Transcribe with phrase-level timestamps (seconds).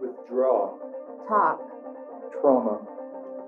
[0.00, 0.76] Withdraw.
[1.28, 1.60] Talk.
[2.40, 2.80] Trauma.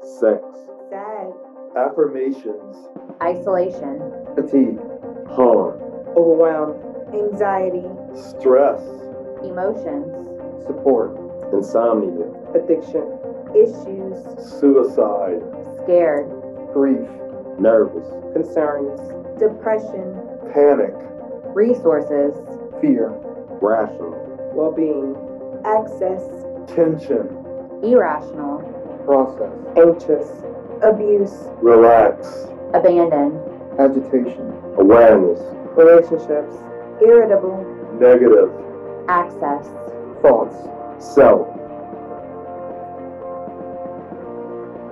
[0.01, 0.43] Sex.
[0.91, 1.33] Sad.
[1.77, 2.77] Affirmations.
[3.23, 4.01] Isolation.
[4.35, 4.79] Fatigue.
[5.29, 5.81] Harm.
[6.17, 6.83] Overwhelmed.
[7.15, 7.85] Anxiety.
[8.15, 8.81] Stress.
[9.45, 10.09] Emotions.
[10.67, 11.17] Support.
[11.53, 12.27] Insomnia.
[12.55, 13.05] Addiction.
[13.55, 14.17] Issues.
[14.59, 15.43] Suicide.
[15.83, 16.29] Scared.
[16.73, 17.09] Grief.
[17.59, 18.09] Nervous.
[18.33, 19.01] Concerns.
[19.39, 20.17] Depression.
[20.53, 20.95] Panic.
[21.55, 22.35] Resources.
[22.81, 23.11] Fear.
[23.61, 24.15] Rational.
[24.55, 25.17] Well being.
[25.69, 26.23] Access.
[26.67, 27.29] Tension.
[27.83, 28.63] Irrational.
[29.05, 29.53] Process.
[29.77, 30.31] Anxious.
[30.83, 31.45] Abuse.
[31.61, 32.47] Relax.
[32.73, 33.39] Abandon.
[33.79, 34.49] Agitation.
[34.79, 35.39] Awareness.
[35.77, 36.57] Relationships.
[37.03, 37.61] Irritable.
[38.01, 38.51] Negative.
[39.11, 39.69] Access.
[40.23, 40.57] Thoughts.
[41.05, 41.47] Self.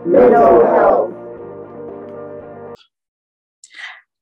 [0.04, 1.14] Mental health.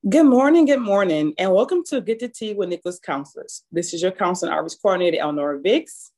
[0.08, 3.64] Good morning, good morning, and welcome to Get the Tea with Nicholls Counselors.
[3.72, 6.10] This is your counseling outreach coordinator, Elnora Vicks.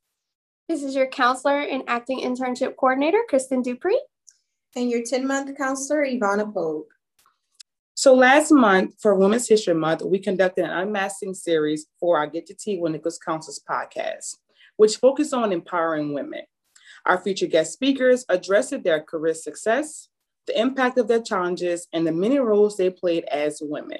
[0.69, 4.03] This is your counselor and acting internship coordinator, Kristen Dupree.
[4.75, 6.87] And your 10 month counselor, Ivana Pogue.
[7.95, 12.49] So last month for Women's History Month, we conducted an unmasking series for our Get
[12.49, 14.39] the Tea with Nicholls Counselors podcast,
[14.77, 16.43] which focused on empowering women.
[17.07, 20.09] Our featured guest speakers addressed their career success,
[20.49, 23.99] the impact of their challenges, and the many roles they played as women.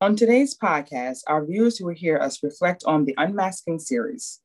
[0.00, 4.40] On today's podcast, our viewers will hear us reflect on the Unmasking series,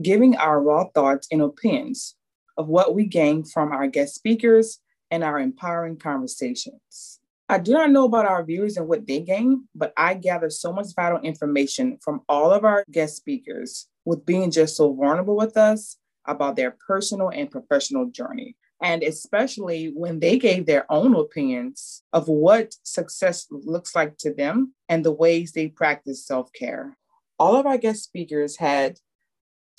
[0.00, 2.16] giving our raw thoughts and opinions
[2.56, 4.78] of what we gained from our guest speakers
[5.10, 7.20] and our empowering conversations.
[7.48, 10.72] I do not know about our viewers and what they gained, but I gather so
[10.72, 15.56] much vital information from all of our guest speakers with being just so vulnerable with
[15.56, 18.56] us about their personal and professional journey.
[18.82, 24.72] And especially when they gave their own opinions of what success looks like to them
[24.88, 26.96] and the ways they practice self care.
[27.38, 28.98] All of our guest speakers had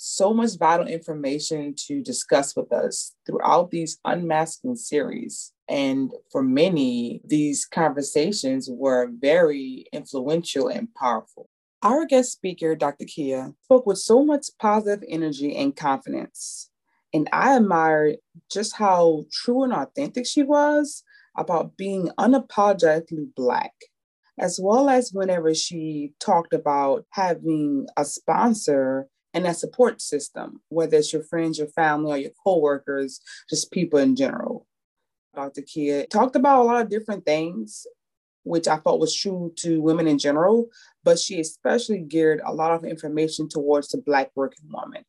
[0.04, 5.52] so much vital information to discuss with us throughout these unmasking series.
[5.66, 11.48] And for many, these conversations were very influential and powerful.
[11.82, 13.06] Our guest speaker, Dr.
[13.06, 16.70] Kia, spoke with so much positive energy and confidence.
[17.14, 18.16] And I admired
[18.52, 21.02] just how true and authentic she was
[21.34, 23.72] about being unapologetically Black,
[24.38, 30.96] as well as whenever she talked about having a sponsor and that support system, whether
[30.96, 34.66] it's your friends, your family, or your coworkers, just people in general.
[35.34, 35.62] Dr.
[35.62, 37.86] Kia talked about a lot of different things
[38.44, 40.68] which I thought was true to women in general,
[41.02, 45.04] but she especially geared a lot of information towards the Black working woman.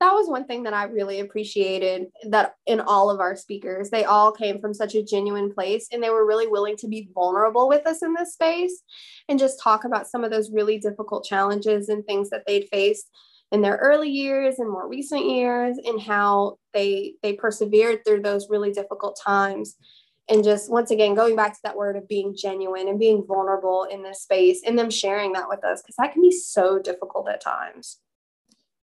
[0.00, 4.04] That was one thing that I really appreciated that in all of our speakers, they
[4.04, 7.68] all came from such a genuine place and they were really willing to be vulnerable
[7.68, 8.82] with us in this space
[9.28, 13.10] and just talk about some of those really difficult challenges and things that they'd faced
[13.52, 18.48] in their early years and more recent years and how they they persevered through those
[18.48, 19.76] really difficult times.
[20.30, 23.84] And just once again going back to that word of being genuine and being vulnerable
[23.84, 27.28] in this space and them sharing that with us because that can be so difficult
[27.28, 27.98] at times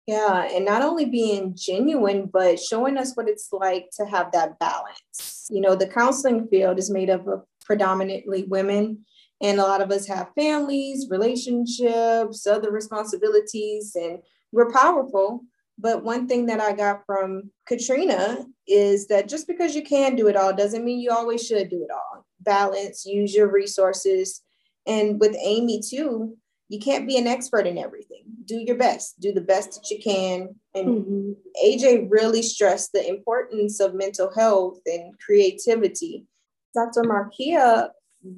[0.06, 4.58] yeah and not only being genuine but showing us what it's like to have that
[4.58, 9.04] balance you know the counseling field is made up of predominantly women
[9.40, 14.18] and a lot of us have families relationships other responsibilities and
[14.52, 15.42] we're powerful
[15.78, 20.28] but one thing that I got from Katrina is that just because you can do
[20.28, 22.24] it all doesn't mean you always should do it all.
[22.40, 24.40] Balance, use your resources.
[24.86, 26.36] And with Amy, too,
[26.74, 28.24] you can't be an expert in everything.
[28.46, 30.56] Do your best, do the best that you can.
[30.74, 31.30] And mm-hmm.
[31.64, 36.26] AJ really stressed the importance of mental health and creativity.
[36.74, 37.02] Dr.
[37.02, 37.90] Markia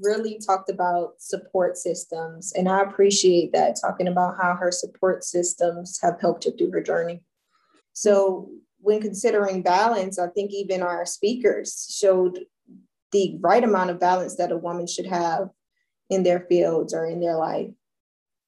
[0.03, 2.53] really talked about support systems.
[2.53, 6.83] And I appreciate that, talking about how her support systems have helped her through her
[6.83, 7.23] journey.
[7.95, 12.41] So, when considering balance, I think even our speakers showed
[13.13, 15.49] the right amount of balance that a woman should have
[16.11, 17.71] in their fields or in their life.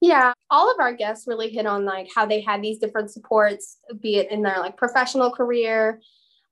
[0.01, 3.79] Yeah, all of our guests really hit on like how they had these different supports,
[4.01, 6.01] be it in their like professional career,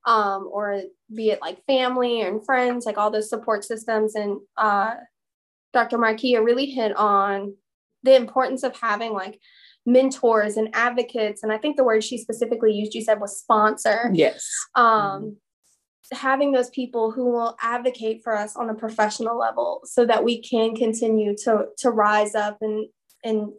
[0.05, 0.81] um, or
[1.13, 4.15] be it like family and friends, like all those support systems.
[4.15, 4.95] And uh,
[5.73, 5.97] Dr.
[5.97, 7.55] Markia really hit on
[8.03, 9.39] the importance of having like
[9.85, 11.41] mentors and advocates.
[11.41, 14.11] And I think the word she specifically used, you said was sponsor.
[14.13, 14.45] Yes.
[14.75, 15.29] Um, mm-hmm.
[16.13, 20.41] Having those people who will advocate for us on a professional level so that we
[20.41, 22.87] can continue to, to rise up and,
[23.27, 23.51] and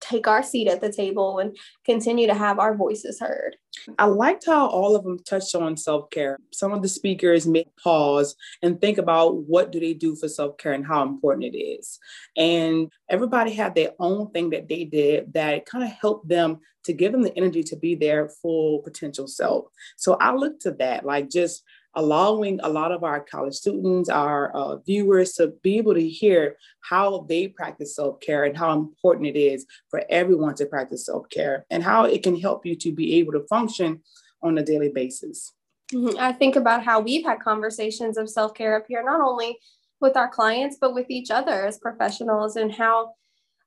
[0.00, 3.56] take our seat at the table and continue to have our voices heard.
[3.98, 6.38] I liked how all of them touched on self-care.
[6.52, 10.72] Some of the speakers made pause and think about what do they do for self-care
[10.72, 11.98] and how important it is.
[12.36, 16.92] And everybody had their own thing that they did that kind of helped them to
[16.92, 19.66] give them the energy to be their full potential self.
[19.96, 21.64] So I looked to that, like just
[21.94, 26.56] allowing a lot of our college students, our uh, viewers to be able to hear
[26.80, 31.28] how they practice self care and how important it is for everyone to practice self
[31.28, 34.00] care and how it can help you to be able to function
[34.42, 35.52] on a daily basis.
[35.92, 36.18] Mm-hmm.
[36.18, 39.58] I think about how we've had conversations of self care up here, not only
[40.00, 43.14] with our clients, but with each other as professionals, and how,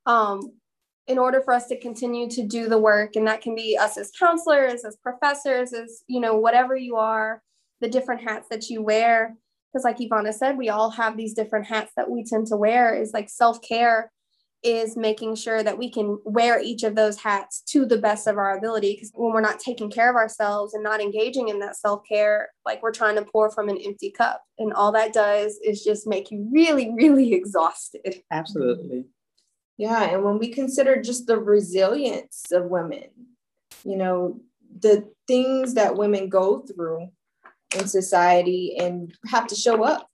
[0.06, 0.53] um,
[1.07, 3.97] in order for us to continue to do the work, and that can be us
[3.97, 7.41] as counselors, as professors, as you know, whatever you are,
[7.81, 9.36] the different hats that you wear.
[9.72, 12.95] Because like ivana said we all have these different hats that we tend to wear.
[12.95, 14.12] Is like self-care
[14.63, 18.38] is making sure that we can wear each of those hats to the best of
[18.38, 18.94] our ability.
[18.94, 22.83] Because when we're not taking care of ourselves and not engaging in that self-care like
[22.83, 24.44] we're trying to pour from an empty cup.
[24.60, 28.22] And all that does is just make you really really exhausted.
[28.31, 29.06] Absolutely.
[29.78, 33.07] Yeah and when we consider just the resilience of women
[33.83, 34.39] you know
[34.80, 37.10] the things that women go through
[37.77, 40.07] in society and have to show up.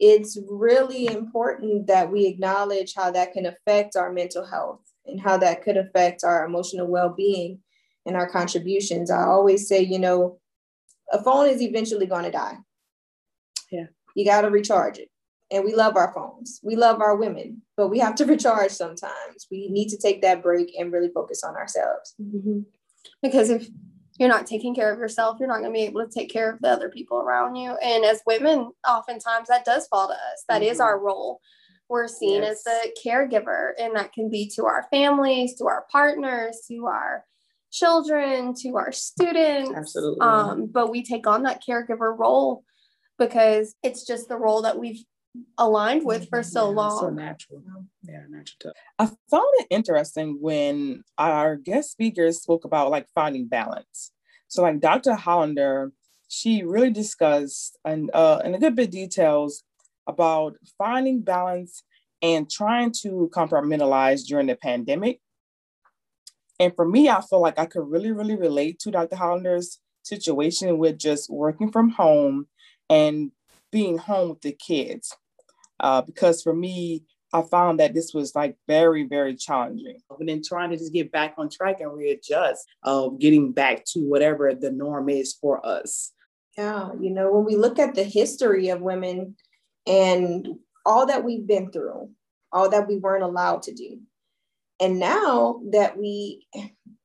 [0.00, 5.36] It's really important that we acknowledge how that can affect our mental health and how
[5.38, 7.60] that could affect our emotional well being
[8.06, 9.10] and our contributions.
[9.10, 10.40] I always say, you know,
[11.12, 12.56] a phone is eventually going to die.
[13.70, 13.86] Yeah.
[14.14, 15.08] You got to recharge it.
[15.50, 16.60] And we love our phones.
[16.62, 19.46] We love our women, but we have to recharge sometimes.
[19.50, 22.14] We need to take that break and really focus on ourselves.
[22.20, 22.60] Mm-hmm.
[23.22, 23.68] Because if
[24.18, 26.50] you're not taking care of yourself, you're not going to be able to take care
[26.50, 27.76] of the other people around you.
[27.82, 30.44] And as women, oftentimes that does fall to us.
[30.48, 30.70] That mm-hmm.
[30.70, 31.40] is our role.
[31.88, 32.58] We're seen yes.
[32.58, 37.24] as the caregiver, and that can be to our families, to our partners, to our
[37.70, 39.72] children, to our students.
[39.76, 40.20] Absolutely.
[40.20, 42.64] Um, but we take on that caregiver role
[43.18, 45.04] because it's just the role that we've
[45.58, 47.00] aligned with for so yeah, long.
[47.00, 47.62] So natural.
[48.02, 48.74] Yeah, natural.
[48.98, 54.12] I found it interesting when our guest speakers spoke about like finding balance.
[54.48, 55.14] So like Dr.
[55.14, 55.92] Hollander,
[56.28, 59.62] she really discussed and uh, in a good bit of details
[60.06, 61.82] about finding balance
[62.22, 65.20] and trying to compartmentalize during the pandemic.
[66.60, 69.16] And for me, I feel like I could really, really relate to Dr.
[69.16, 72.46] Hollander's situation with just working from home
[72.88, 73.32] and
[73.72, 75.16] being home with the kids
[75.80, 79.98] uh, because for me, I found that this was like very, very challenging.
[80.18, 84.00] And then trying to just get back on track and readjust of getting back to
[84.00, 86.12] whatever the norm is for us.
[86.56, 89.34] Yeah, you know, when we look at the history of women
[89.84, 90.46] and
[90.86, 92.10] all that we've been through,
[92.52, 93.98] all that we weren't allowed to do.
[94.78, 96.46] And now that we,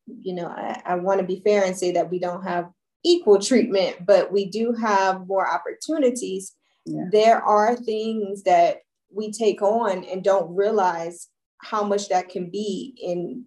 [0.05, 2.69] you know, I, I want to be fair and say that we don't have
[3.03, 6.55] equal treatment, but we do have more opportunities
[6.85, 7.05] yeah.
[7.11, 8.77] there are things that
[9.13, 11.27] we take on and don't realize
[11.61, 13.45] how much that can be in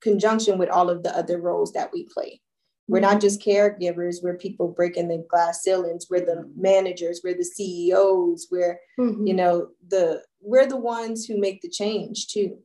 [0.00, 2.40] conjunction with all of the other roles that we play.
[2.88, 3.20] We're not mm-hmm.
[3.20, 8.78] just caregivers, we're people breaking the glass ceilings, we're the managers, we're the CEOs, we're,
[8.98, 9.26] mm-hmm.
[9.26, 12.58] you know, the we're the ones who make the change too.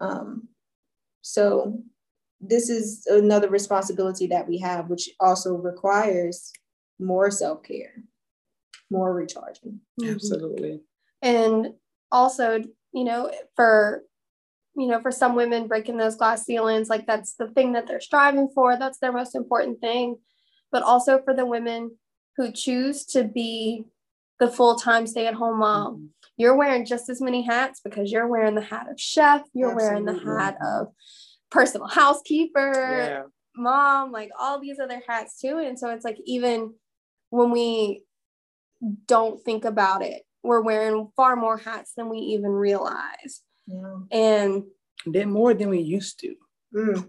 [0.00, 0.48] Um,
[1.20, 1.82] so
[2.40, 6.50] this is another responsibility that we have, which also requires
[6.98, 7.92] more self-care
[8.90, 9.80] more recharging.
[10.00, 10.14] Mm-hmm.
[10.14, 10.80] Absolutely.
[11.22, 11.74] And
[12.10, 12.62] also,
[12.92, 14.02] you know, for
[14.76, 18.00] you know, for some women breaking those glass ceilings, like that's the thing that they're
[18.00, 18.78] striving for.
[18.78, 20.18] That's their most important thing.
[20.70, 21.96] But also for the women
[22.36, 23.84] who choose to be
[24.38, 25.94] the full-time stay-at-home mom.
[25.94, 26.06] Mm-hmm.
[26.36, 30.04] You're wearing just as many hats because you're wearing the hat of chef, you're Absolutely.
[30.04, 30.92] wearing the hat of
[31.50, 33.22] personal housekeeper, yeah.
[33.56, 35.58] mom, like all these other hats too.
[35.58, 36.74] And so it's like even
[37.30, 38.04] when we
[39.06, 40.22] don't think about it.
[40.42, 43.42] We're wearing far more hats than we even realize.
[43.66, 43.98] Yeah.
[44.10, 44.64] And
[45.06, 46.34] then more than we used to.
[46.74, 47.08] Mm.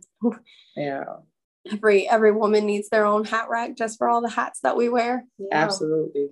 [0.75, 1.03] yeah.
[1.71, 4.89] Every every woman needs their own hat rack just for all the hats that we
[4.89, 5.25] wear.
[5.37, 5.47] Yeah.
[5.51, 6.29] Absolutely.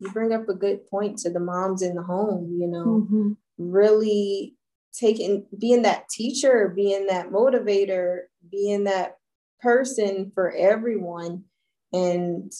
[0.00, 3.32] You bring up a good point to the moms in the home, you know, mm-hmm.
[3.58, 4.56] really
[4.92, 9.16] taking being that teacher, being that motivator, being that
[9.60, 11.44] person for everyone.
[11.92, 12.50] And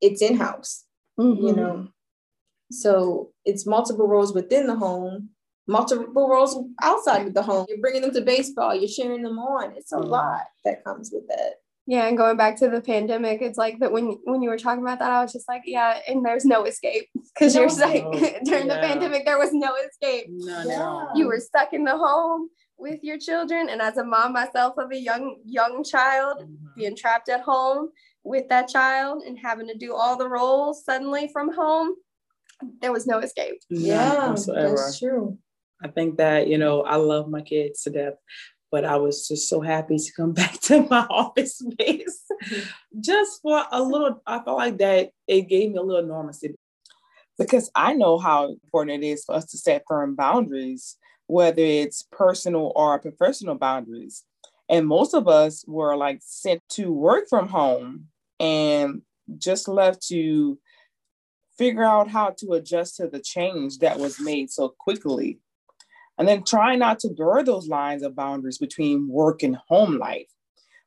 [0.00, 0.84] it's in house
[1.18, 1.46] mm-hmm.
[1.46, 1.88] you know.
[2.70, 5.30] So it's multiple roles within the home,
[5.66, 7.66] multiple roles outside of the home.
[7.68, 9.74] You're bringing them to baseball, you're cheering them on.
[9.76, 10.08] It's a mm-hmm.
[10.08, 11.54] lot that comes with that.
[11.86, 14.82] Yeah, and going back to the pandemic, it's like that when when you were talking
[14.82, 18.04] about that, I was just like, yeah, and there's no escape because no, you're like
[18.04, 18.10] no.
[18.44, 18.74] during yeah.
[18.74, 20.26] the pandemic there was no escape.
[20.30, 21.08] No, no.
[21.14, 23.68] You were stuck in the home with your children.
[23.68, 26.74] And as a mom myself of a young young child, Mhm.
[26.74, 27.90] being trapped at home
[28.24, 31.94] with that child and having to do all the roles suddenly from home,
[32.80, 33.60] there was no escape.
[33.68, 34.74] Yeah, whatsoever.
[34.74, 35.38] that's true.
[35.82, 38.14] I think that, you know, I love my kids to death,
[38.72, 42.24] but I was just so happy to come back to my office space
[43.00, 44.22] just for a little.
[44.26, 46.54] I felt like that it gave me a little normalcy
[47.38, 52.06] because I know how important it is for us to set firm boundaries, whether it's
[52.10, 54.24] personal or professional boundaries.
[54.68, 58.06] And most of us were like sent to work from home
[58.40, 59.02] and
[59.38, 60.58] just left to
[61.56, 65.38] figure out how to adjust to the change that was made so quickly.
[66.18, 70.28] And then try not to blur those lines of boundaries between work and home life.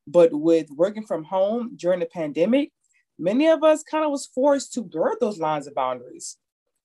[0.06, 2.72] But with working from home during the pandemic,
[3.20, 6.38] many of us kind of was forced to blur those lines of boundaries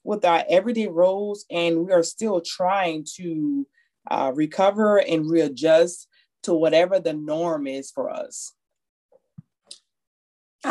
[0.02, 1.45] with our everyday roles.
[1.50, 3.66] And we are still trying to
[4.11, 6.09] uh, recover and readjust
[6.42, 8.52] to whatever the norm is for us.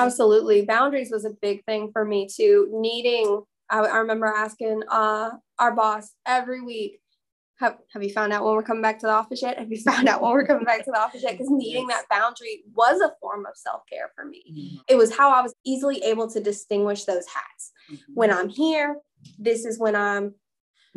[0.05, 0.65] Absolutely.
[0.65, 2.67] Boundaries was a big thing for me too.
[2.71, 6.99] Needing, I, I remember asking uh, our boss every week,
[7.59, 9.59] have, have you found out when we're coming back to the office yet?
[9.59, 11.33] Have you found out when we're coming back to the office yet?
[11.33, 14.81] Because needing that boundary was a form of self care for me.
[14.87, 17.71] It was how I was easily able to distinguish those hats.
[18.13, 18.97] When I'm here,
[19.37, 20.35] this is when I'm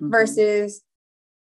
[0.00, 0.10] Mhm.
[0.10, 0.82] versus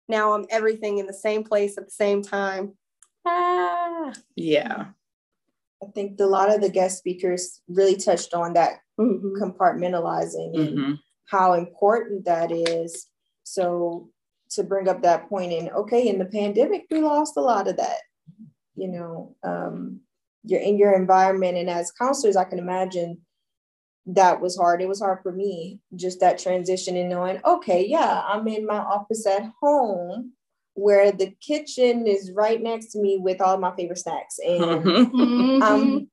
[0.08, 2.76] now I'm everything in the same place at the same time.
[3.24, 4.12] Ah.
[4.36, 4.88] Yeah.
[5.82, 9.36] I think a lot of the guest speakers really touched on that Mhm.
[9.40, 10.98] compartmentalizing and Mhm.
[11.26, 13.08] how important that is.
[13.42, 14.10] So
[14.50, 17.76] to bring up that point in, okay, in the pandemic, we lost a lot of
[17.76, 17.98] that.
[18.76, 20.00] You know, um,
[20.44, 23.24] you're in your environment, and as counselors, I can imagine
[24.06, 24.82] that was hard.
[24.82, 28.78] It was hard for me, just that transition and knowing, okay, yeah, I'm in my
[28.78, 30.32] office at home
[30.74, 34.38] where the kitchen is right next to me with all my favorite snacks.
[34.44, 35.10] And Mhm.
[35.12, 35.62] Mhm.
[35.62, 36.10] I'm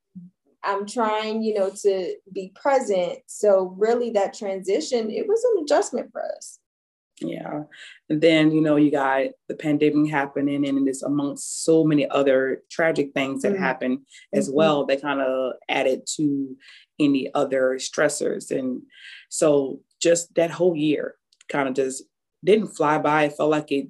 [0.63, 3.19] I'm trying, you know, to be present.
[3.25, 6.59] So really that transition, it was an adjustment for us.
[7.19, 7.63] Yeah.
[8.09, 12.63] And then, you know, you got the pandemic happening and it's amongst so many other
[12.69, 13.59] tragic things that Mhm.
[13.59, 14.53] happened as Mhm.
[14.53, 16.55] well that kind of added to
[16.99, 18.51] any other stressors.
[18.55, 18.83] And
[19.29, 21.15] so just that whole year
[21.49, 22.03] kind of just
[22.43, 23.25] didn't fly by.
[23.25, 23.87] It felt like it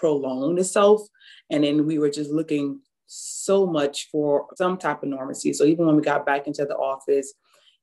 [0.00, 1.02] prolonged itself.
[1.50, 5.52] And then we were just looking so much for some type of normalcy.
[5.52, 7.34] So even when we got back into the office,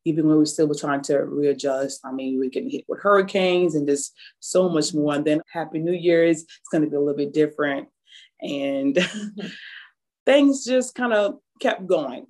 [0.04, 3.76] even when we still were trying to readjust, I mean, we getting hit with hurricanes
[3.76, 5.14] and just so much more.
[5.14, 7.90] And then Happy New Year's, it's going to be a little bit different.
[8.42, 8.98] And
[10.26, 12.26] things just kind of kept going.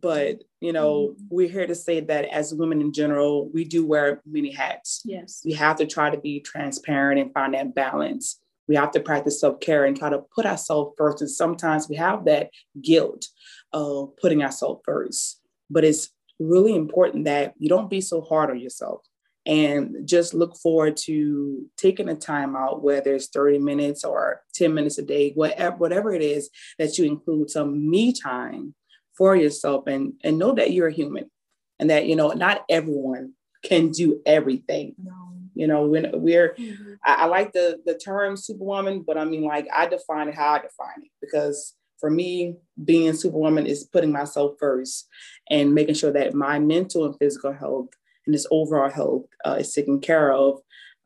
[0.00, 1.24] But, you know, mm-hmm.
[1.30, 5.02] we're here to say that as women in general, we do wear many hats.
[5.04, 5.42] Yes.
[5.44, 8.41] We have to try to be transparent and find that balance.
[8.68, 11.20] We have to practice self care and try to put ourselves first.
[11.20, 12.50] And sometimes we have that
[12.80, 13.26] guilt
[13.72, 15.40] of putting ourselves first.
[15.70, 19.02] But it's really important that you don't be so hard on yourself
[19.44, 24.72] and just look forward to taking a time out, whether it's 30 minutes or 10
[24.72, 28.74] minutes a day, whatever, whatever it is, that you include some me time
[29.16, 31.30] for yourself and, and know that you're a human
[31.78, 33.32] and that, you know, not everyone
[33.64, 34.94] can do everything.
[35.02, 35.21] No.
[35.62, 36.56] You know, when we're,
[37.04, 40.54] I, I like the the term superwoman, but I mean, like I define it how
[40.54, 45.06] I define it because for me, being superwoman is putting myself first
[45.48, 47.90] and making sure that my mental and physical health
[48.26, 50.58] and this overall health uh, is taken care of,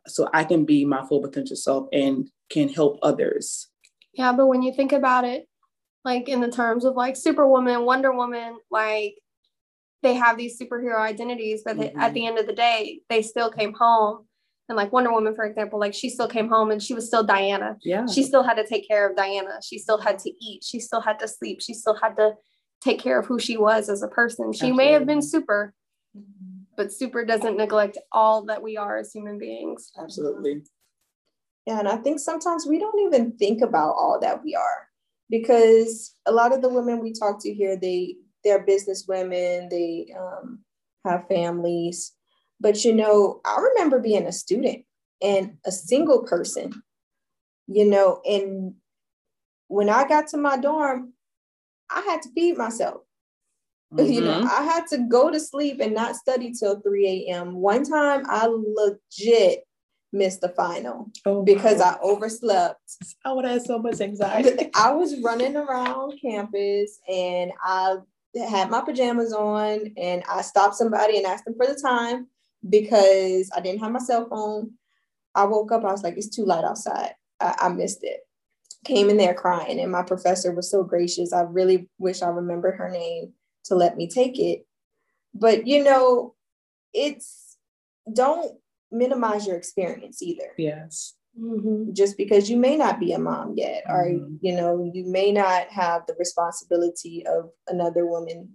[0.07, 3.69] so I can be my full potential self and can help others.
[4.15, 5.47] Yeah, but when you think about it,
[6.03, 9.17] like in the terms of like Superwoman, Wonder Woman, like
[10.03, 12.15] they have these superhero identities, but they, at Mhm.
[12.15, 14.26] the end of the day, they still came home.
[14.69, 17.23] And like Wonder Woman, for example, like she still came home and she was still
[17.23, 17.77] Diana.
[17.83, 18.07] Yeah.
[18.07, 19.61] She still had to take care of Diana.
[19.63, 20.65] She still had to eat.
[20.65, 21.63] She still had to sleep.
[21.63, 22.35] She still had to
[22.81, 24.53] take care of who she was as a person.
[24.53, 25.73] She may have been super,
[26.77, 29.93] but super doesn't neglect all that we are as human beings.
[29.99, 30.63] Absolutely.
[31.67, 34.89] Yeah, and I think sometimes we don't even think about all that we are
[35.29, 40.15] because a lot of the women we talk to here, they they're business women, they
[40.17, 40.61] um,
[41.05, 42.13] have families.
[42.61, 44.85] But you know, I remember being a student
[45.23, 46.83] and a single person,
[47.67, 48.75] you know, and
[49.69, 51.13] when I got to my dorm,
[51.91, 53.03] I had to feed myself.
[53.99, 54.45] You know, Mhm.
[54.47, 57.55] I had to go to sleep and not study till 3 a.m.
[57.55, 59.65] One time I legit
[60.13, 62.81] missed the final Oh, because I overslept.
[63.25, 64.71] I would have so much anxiety.
[64.75, 67.97] I was running around campus and I
[68.49, 72.27] had my pajamas on and I stopped somebody and asked them for the time
[72.69, 74.73] because I didn't have my cell phone.
[75.35, 77.15] I woke up, I was like, it's too light outside.
[77.41, 78.21] I, I missed it.
[78.85, 81.33] came in there crying, and my professor was so gracious.
[81.33, 83.33] I really wish I remembered her name
[83.65, 84.67] to let me take it.
[85.35, 86.35] But you know,
[86.95, 87.57] it's
[88.13, 88.53] don't
[88.91, 90.53] minimize your experience either.
[90.57, 91.15] Yes.
[91.39, 91.93] Mm-hmm.
[91.93, 94.39] Just because you may not be a mom yet, or Mhm.
[94.41, 98.55] you know, you may not have the responsibility of another woman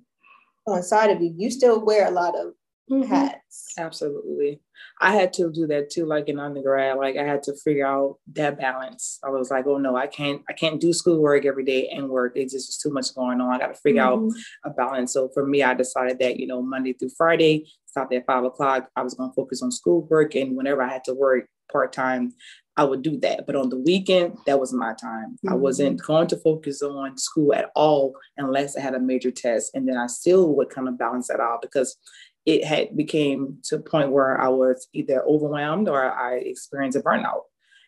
[0.65, 2.53] on side of you, you still wear a lot of
[2.91, 3.05] Mhm.
[3.07, 3.73] hats.
[3.77, 4.59] Absolutely.
[4.99, 6.97] I had to do that too, like in undergrad.
[6.97, 9.19] Like I had to figure out that balance.
[9.23, 12.33] I was like, oh no, I can't I can't do schoolwork every day and work.
[12.35, 13.53] It's just too much going on.
[13.53, 14.31] I gotta figure out Mhm.
[14.65, 15.13] a balance.
[15.13, 18.89] So for me, I decided that, you know, Monday through Friday, stopped at five o'clock.
[18.95, 22.33] I was gonna focus on schoolwork and whenever I had to work part-time,
[22.77, 23.45] I would do that.
[23.47, 25.37] But on the weekend, that was my time.
[25.47, 25.59] I Mhm.
[25.59, 29.71] wasn't going to focus on school at all unless I had a major test.
[29.73, 31.97] And then I still would kind of balance that out because
[32.45, 37.01] it had became to a point where I was either overwhelmed or I experienced a
[37.01, 37.43] burnout.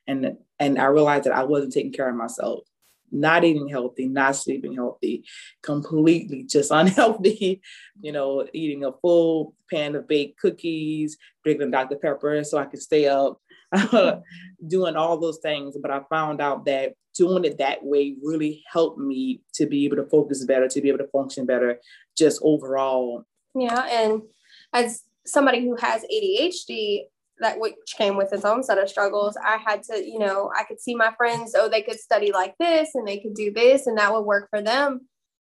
[0.08, 2.66] And and I realized that I wasn't taking care of myself,
[3.12, 5.24] not eating healthy, not sleeping healthy,
[5.62, 7.62] completely just unhealthy,
[8.02, 11.96] you know, eating a full pan of baked cookies, drinking Dr.
[11.96, 13.40] Pepper so I could stay up,
[14.68, 15.78] doing all those things.
[15.82, 19.98] But I found out that doing it that way really helped me to be able
[19.98, 21.80] to focus better, to be able to function better,
[22.18, 23.26] just overall.
[23.56, 24.24] Yeah, and
[24.74, 27.04] as somebody who has ADHD,
[27.40, 30.64] that which came with its own set of struggles, I had to, you know, I
[30.64, 33.88] could see my friends, oh, they could study like this and they could do this
[33.88, 35.08] and that would work for them.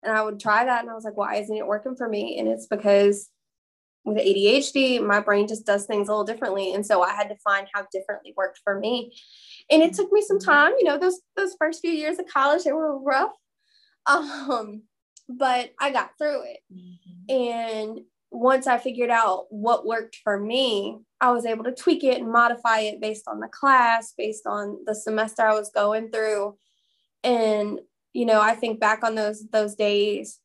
[0.03, 2.37] And I would try that and I was like, why isn't it working for me?
[2.39, 3.29] And it's because
[4.05, 6.73] with ADHD, my brain just does things a little differently.
[6.73, 9.13] And so I had to find how differently worked for me.
[9.69, 12.63] And it took me some time, you know, those those first few years of college,
[12.63, 13.31] they were rough.
[14.07, 14.83] Um,
[15.27, 16.59] but I got through it.
[17.27, 17.99] And
[18.31, 22.31] once I figured out what worked for me, I was able to tweak it and
[22.31, 26.57] modify it based on the class, based on the semester I was going through.
[27.23, 27.79] And,
[28.13, 30.39] you know, I think back on those those days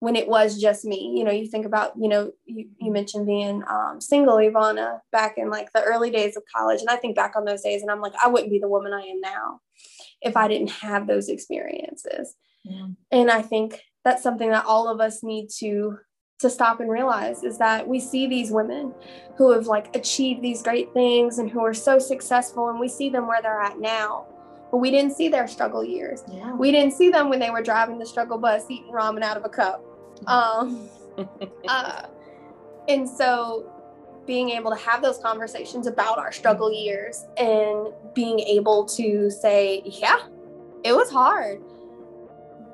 [0.00, 1.14] when it was just me.
[1.16, 5.38] You know, you think about, you know, you, you mentioned being um, single, Ivana, back
[5.38, 6.80] in like the early days of college.
[6.80, 8.92] And I think back on those days and I'm like, I wouldn't be the woman
[8.92, 9.60] I am now
[10.20, 12.34] if I didn't have those experiences.
[12.64, 12.88] Yeah.
[13.12, 15.98] And I think that's something that all of us need to
[16.42, 18.92] to stop and realize is that we see these women
[19.36, 23.08] who have like achieved these great things and who are so successful and we see
[23.08, 24.26] them where they're at now
[24.70, 26.52] but we didn't see their struggle years Yeah.
[26.54, 29.44] we didn't see them when they were driving the struggle bus eating ramen out of
[29.44, 29.82] a cup
[30.26, 30.88] um
[31.68, 32.02] uh,
[32.88, 33.68] and so
[34.26, 39.82] being able to have those conversations about our struggle years and being able to say
[39.84, 40.20] yeah
[40.84, 41.60] it was hard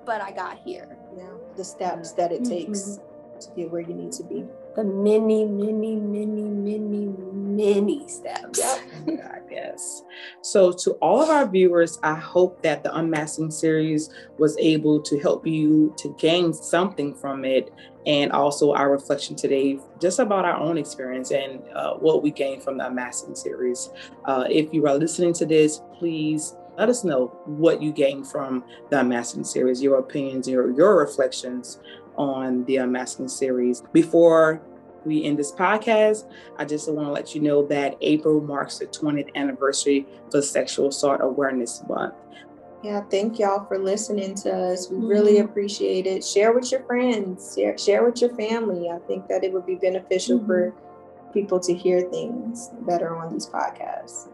[0.04, 1.24] but i got here yeah.
[1.56, 3.00] The steps that it takes Mhm.
[3.40, 4.44] To get where you need to be.
[4.76, 8.60] the many many many many many steps
[9.06, 10.02] God, yes.
[10.42, 15.18] So, to all of our viewers, I hope that the Unmasking series was able to
[15.18, 17.72] help you to gain something from it,
[18.06, 22.62] and also our reflection today, just about our own experience and uh, what we gained
[22.62, 23.90] from the Unmasking series.
[24.24, 28.64] Uh, if you are listening to this, please let us know what you gained from
[28.90, 31.78] the Unmasking series, your opinions, your your reflections
[32.18, 33.82] on the Unmasking series.
[33.92, 34.60] Before
[35.04, 38.86] we end this podcast, I just want to let you know that April marks the
[38.86, 42.14] 20th anniversary for Sexual Assault Awareness Month.
[42.82, 44.90] Yeah, thank y'all for listening to us.
[44.90, 45.48] We really mm-hmm.
[45.48, 46.24] appreciate it.
[46.24, 48.90] Share with your friends, share, share with your family.
[48.90, 51.32] I think that it would be beneficial for mm-hmm.
[51.32, 54.28] people to hear things better on these podcasts.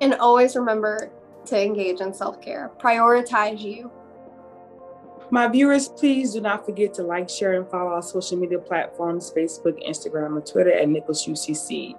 [0.00, 1.10] and always remember
[1.46, 3.90] to engage in self-care prioritize you
[5.30, 9.32] My viewers, please do not forget to like, share, and follow our social media platforms
[9.34, 11.94] Facebook, Instagram, and Twitter at Nicholls UCC.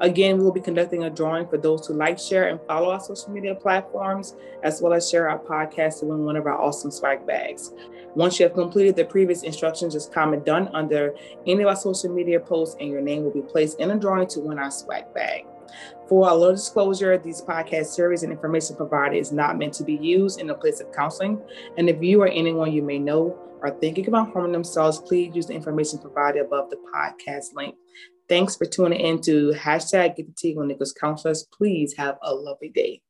[0.00, 3.30] Again, we'll be conducting a drawing for those who like, share, and follow our social
[3.30, 7.26] media platforms, as well as share our podcast to win one of our awesome swag
[7.26, 7.72] bags.
[8.14, 11.14] Once you have completed the previous instructions, just comment done under
[11.46, 14.28] any of our social media posts, and your name will be placed in a drawing
[14.28, 15.46] to win our swag bag.
[16.08, 19.94] For a little disclosure, these podcast series and information provided is not meant to be
[19.94, 21.40] used in the place of counseling.
[21.76, 25.46] And if you or anyone you may know are thinking about harming themselves, please use
[25.46, 27.74] the information provided above the podcast link.
[28.28, 31.46] Thanks for tuning in to hashtag Get the Tea with Nicholls Counselors.
[31.56, 33.02] Please have a lovely day.